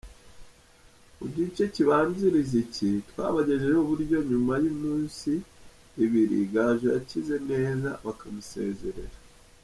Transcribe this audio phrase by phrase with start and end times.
[1.17, 5.31] Mu gice kibanziriza iki, twabagejejeho uburyo nyuma y’iminsi
[6.03, 9.17] ibiri Gaju yakize neza bakamusezerera.